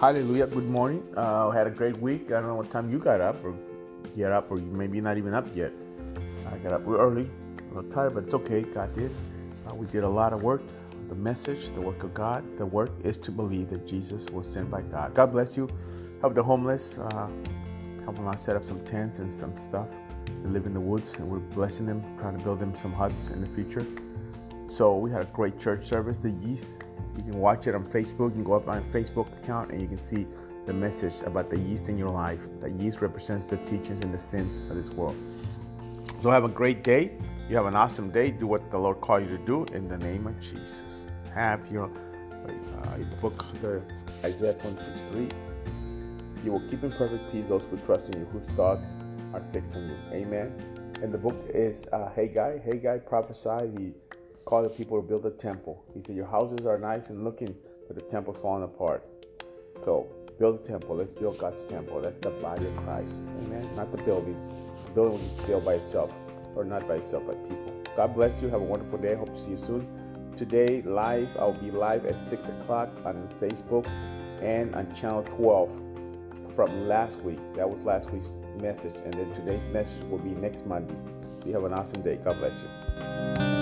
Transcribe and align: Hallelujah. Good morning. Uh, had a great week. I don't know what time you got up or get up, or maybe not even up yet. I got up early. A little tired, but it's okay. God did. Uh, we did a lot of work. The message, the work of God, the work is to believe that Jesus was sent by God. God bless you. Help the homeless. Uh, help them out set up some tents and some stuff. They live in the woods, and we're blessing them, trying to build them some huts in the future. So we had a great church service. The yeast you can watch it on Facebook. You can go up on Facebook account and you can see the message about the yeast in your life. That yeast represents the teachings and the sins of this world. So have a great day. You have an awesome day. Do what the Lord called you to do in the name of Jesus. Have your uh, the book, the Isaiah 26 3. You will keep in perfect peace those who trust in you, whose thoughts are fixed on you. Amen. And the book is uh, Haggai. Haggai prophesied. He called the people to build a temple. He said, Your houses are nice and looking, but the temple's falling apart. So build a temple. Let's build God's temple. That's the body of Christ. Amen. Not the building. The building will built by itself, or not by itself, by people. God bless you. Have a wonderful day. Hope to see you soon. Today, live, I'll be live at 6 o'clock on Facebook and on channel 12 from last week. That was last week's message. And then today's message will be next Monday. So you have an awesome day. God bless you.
Hallelujah. 0.00 0.46
Good 0.46 0.70
morning. 0.70 1.02
Uh, 1.16 1.50
had 1.50 1.66
a 1.66 1.70
great 1.70 1.98
week. 1.98 2.26
I 2.26 2.38
don't 2.38 2.46
know 2.46 2.54
what 2.54 2.70
time 2.70 2.88
you 2.88 3.00
got 3.00 3.20
up 3.20 3.44
or 3.44 3.52
get 4.14 4.30
up, 4.30 4.48
or 4.48 4.58
maybe 4.58 5.00
not 5.00 5.18
even 5.18 5.34
up 5.34 5.46
yet. 5.56 5.72
I 6.52 6.56
got 6.58 6.72
up 6.72 6.86
early. 6.86 7.28
A 7.58 7.74
little 7.74 7.90
tired, 7.90 8.14
but 8.14 8.22
it's 8.22 8.34
okay. 8.34 8.62
God 8.62 8.94
did. 8.94 9.10
Uh, 9.66 9.74
we 9.74 9.88
did 9.88 10.04
a 10.04 10.08
lot 10.08 10.32
of 10.32 10.40
work. 10.44 10.62
The 11.08 11.16
message, 11.16 11.70
the 11.70 11.80
work 11.80 12.04
of 12.04 12.14
God, 12.14 12.44
the 12.56 12.64
work 12.64 12.92
is 13.02 13.18
to 13.18 13.32
believe 13.32 13.70
that 13.70 13.88
Jesus 13.88 14.30
was 14.30 14.46
sent 14.46 14.70
by 14.70 14.82
God. 14.82 15.14
God 15.14 15.32
bless 15.32 15.56
you. 15.56 15.68
Help 16.20 16.36
the 16.36 16.44
homeless. 16.44 16.98
Uh, 16.98 17.28
help 18.04 18.14
them 18.14 18.28
out 18.28 18.38
set 18.38 18.54
up 18.54 18.62
some 18.62 18.80
tents 18.82 19.18
and 19.18 19.32
some 19.32 19.56
stuff. 19.56 19.88
They 20.26 20.48
live 20.48 20.66
in 20.66 20.74
the 20.74 20.80
woods, 20.80 21.18
and 21.18 21.28
we're 21.28 21.40
blessing 21.40 21.86
them, 21.86 22.04
trying 22.18 22.38
to 22.38 22.44
build 22.44 22.60
them 22.60 22.76
some 22.76 22.92
huts 22.92 23.30
in 23.30 23.40
the 23.40 23.48
future. 23.48 23.84
So 24.68 24.96
we 24.96 25.10
had 25.10 25.22
a 25.22 25.30
great 25.32 25.58
church 25.58 25.82
service. 25.82 26.18
The 26.18 26.30
yeast 26.30 26.84
you 27.18 27.32
can 27.32 27.40
watch 27.40 27.66
it 27.66 27.74
on 27.74 27.84
Facebook. 27.84 28.30
You 28.30 28.36
can 28.36 28.44
go 28.44 28.54
up 28.54 28.68
on 28.68 28.82
Facebook 28.84 29.36
account 29.36 29.72
and 29.72 29.80
you 29.80 29.88
can 29.88 29.98
see 29.98 30.26
the 30.66 30.72
message 30.72 31.20
about 31.22 31.50
the 31.50 31.58
yeast 31.58 31.88
in 31.88 31.98
your 31.98 32.10
life. 32.10 32.48
That 32.60 32.72
yeast 32.72 33.02
represents 33.02 33.48
the 33.48 33.56
teachings 33.58 34.00
and 34.00 34.12
the 34.12 34.18
sins 34.18 34.62
of 34.62 34.76
this 34.76 34.90
world. 34.90 35.16
So 36.20 36.30
have 36.30 36.44
a 36.44 36.48
great 36.48 36.84
day. 36.84 37.12
You 37.48 37.56
have 37.56 37.66
an 37.66 37.74
awesome 37.74 38.10
day. 38.10 38.30
Do 38.30 38.46
what 38.46 38.70
the 38.70 38.78
Lord 38.78 39.00
called 39.00 39.22
you 39.22 39.36
to 39.36 39.44
do 39.44 39.64
in 39.74 39.88
the 39.88 39.98
name 39.98 40.26
of 40.26 40.38
Jesus. 40.40 41.08
Have 41.34 41.70
your 41.72 41.90
uh, 42.46 42.96
the 42.96 43.16
book, 43.20 43.44
the 43.60 43.82
Isaiah 44.24 44.54
26 44.54 45.02
3. 45.02 45.28
You 46.44 46.52
will 46.52 46.68
keep 46.68 46.82
in 46.84 46.92
perfect 46.92 47.32
peace 47.32 47.46
those 47.48 47.66
who 47.66 47.76
trust 47.78 48.14
in 48.14 48.20
you, 48.20 48.26
whose 48.26 48.46
thoughts 48.48 48.94
are 49.34 49.42
fixed 49.52 49.76
on 49.76 49.88
you. 49.88 49.96
Amen. 50.12 50.52
And 51.02 51.12
the 51.12 51.18
book 51.18 51.36
is 51.48 51.86
uh, 51.92 52.10
Haggai. 52.10 52.58
Haggai 52.58 52.98
prophesied. 52.98 53.78
He 53.78 53.92
called 54.48 54.64
the 54.64 54.74
people 54.74 54.98
to 54.98 55.06
build 55.06 55.26
a 55.26 55.30
temple. 55.30 55.84
He 55.92 56.00
said, 56.00 56.16
Your 56.16 56.26
houses 56.26 56.64
are 56.64 56.78
nice 56.78 57.10
and 57.10 57.22
looking, 57.22 57.54
but 57.86 57.96
the 57.96 58.02
temple's 58.02 58.40
falling 58.40 58.62
apart. 58.62 59.06
So 59.78 60.08
build 60.38 60.58
a 60.58 60.62
temple. 60.62 60.96
Let's 60.96 61.12
build 61.12 61.36
God's 61.36 61.64
temple. 61.64 62.00
That's 62.00 62.18
the 62.20 62.30
body 62.30 62.64
of 62.66 62.74
Christ. 62.78 63.28
Amen. 63.44 63.68
Not 63.76 63.92
the 63.92 63.98
building. 64.04 64.40
The 64.86 64.90
building 64.92 65.20
will 65.20 65.46
built 65.46 65.64
by 65.66 65.74
itself, 65.74 66.14
or 66.56 66.64
not 66.64 66.88
by 66.88 66.94
itself, 66.94 67.26
by 67.26 67.34
people. 67.34 67.74
God 67.94 68.14
bless 68.14 68.40
you. 68.40 68.48
Have 68.48 68.62
a 68.62 68.64
wonderful 68.64 68.98
day. 68.98 69.14
Hope 69.16 69.34
to 69.34 69.36
see 69.36 69.50
you 69.50 69.58
soon. 69.58 70.32
Today, 70.34 70.80
live, 70.80 71.28
I'll 71.36 71.52
be 71.52 71.70
live 71.70 72.06
at 72.06 72.26
6 72.26 72.48
o'clock 72.48 72.88
on 73.04 73.28
Facebook 73.38 73.86
and 74.40 74.74
on 74.74 74.90
channel 74.94 75.24
12 75.24 76.54
from 76.54 76.88
last 76.88 77.20
week. 77.20 77.40
That 77.54 77.68
was 77.68 77.84
last 77.84 78.10
week's 78.12 78.32
message. 78.56 78.94
And 79.04 79.12
then 79.12 79.30
today's 79.30 79.66
message 79.66 80.04
will 80.04 80.20
be 80.20 80.30
next 80.36 80.64
Monday. 80.64 80.96
So 81.36 81.48
you 81.48 81.52
have 81.52 81.64
an 81.64 81.74
awesome 81.74 82.00
day. 82.00 82.16
God 82.16 82.38
bless 82.38 82.62
you. 82.62 83.57